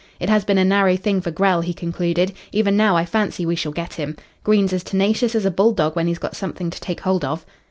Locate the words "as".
4.73-4.83, 5.35-5.45